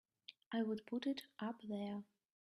[0.51, 2.05] I would put it up there!